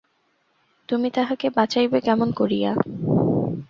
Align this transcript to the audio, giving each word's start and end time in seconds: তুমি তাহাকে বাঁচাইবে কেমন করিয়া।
তুমি 0.89 1.07
তাহাকে 1.11 1.47
বাঁচাইবে 1.49 1.97
কেমন 2.01 2.29
করিয়া। 2.31 2.71